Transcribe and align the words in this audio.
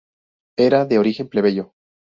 Era 0.57 0.85
de 0.85 0.97
origen 0.97 1.29
plebeyo. 1.29 1.75